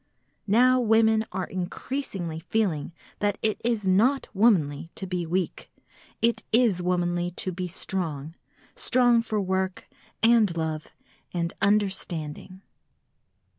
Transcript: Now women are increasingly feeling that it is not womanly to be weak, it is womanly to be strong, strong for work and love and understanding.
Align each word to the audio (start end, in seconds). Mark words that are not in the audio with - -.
Now 0.47 0.79
women 0.79 1.27
are 1.31 1.45
increasingly 1.45 2.39
feeling 2.39 2.91
that 3.19 3.37
it 3.43 3.61
is 3.63 3.85
not 3.85 4.29
womanly 4.33 4.89
to 4.95 5.05
be 5.05 5.27
weak, 5.27 5.71
it 6.23 6.41
is 6.51 6.81
womanly 6.81 7.29
to 7.29 7.51
be 7.51 7.67
strong, 7.67 8.33
strong 8.75 9.21
for 9.21 9.39
work 9.39 9.87
and 10.23 10.57
love 10.57 10.87
and 11.35 11.53
understanding. 11.61 12.63